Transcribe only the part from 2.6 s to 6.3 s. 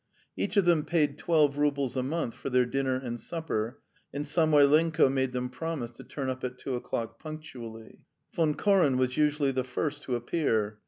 dinner and supper, and Samoylenko made them promise to turn